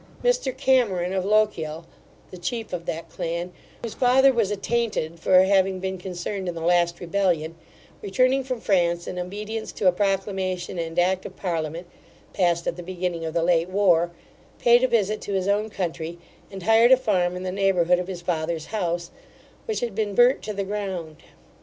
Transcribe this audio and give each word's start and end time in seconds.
Mr 0.23 0.51
Cameron 0.57 1.13
of 1.13 1.23
Lochiel, 1.23 1.85
the 2.31 2.37
chief 2.39 2.73
of 2.73 2.87
that 2.87 3.07
clan, 3.07 3.53
whose 3.83 3.93
father 3.93 4.33
was 4.33 4.49
attainted 4.49 5.19
for 5.19 5.43
having 5.43 5.77
been 5.79 5.99
concerned 5.99 6.47
in 6.47 6.55
the 6.55 6.61
last 6.61 6.99
rebellion, 6.99 7.55
returning 8.01 8.43
from 8.43 8.59
France 8.59 9.05
in 9.05 9.19
obedience 9.19 9.71
to 9.71 9.87
a 9.87 9.91
proclamation 9.91 10.79
and 10.79 10.97
act 10.97 11.23
of 11.27 11.35
parliament, 11.35 11.85
passed 12.33 12.65
at 12.65 12.77
the 12.77 12.81
beginning 12.81 13.25
of 13.25 13.35
the 13.35 13.43
late 13.43 13.69
war, 13.69 14.09
payed 14.57 14.83
a 14.83 14.87
visit 14.87 15.21
to 15.21 15.33
his 15.33 15.47
own 15.47 15.69
country, 15.69 16.17
and 16.49 16.63
hired 16.63 16.91
a 16.91 16.97
farm 16.97 17.35
in 17.35 17.43
the 17.43 17.51
neighbourhood 17.51 17.99
of 17.99 18.07
his 18.07 18.23
father's 18.23 18.65
house, 18.73 19.11
which 19.67 19.81
had 19.81 19.93
been 19.93 20.15
burnt 20.15 20.41
to 20.41 20.51
the 20.51 20.63
ground. 20.63 21.17